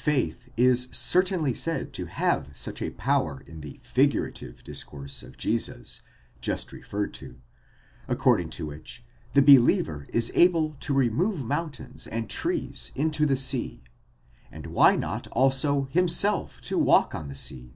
[0.00, 6.00] Faith is certainly said to have such a power in the figurative discourse of Jesus
[6.40, 7.38] just referred to,
[8.08, 9.04] according to which
[9.34, 15.84] the believer is able to remove mountains and trees into the sea,—and why not also
[15.90, 17.74] himself to walk on the sea?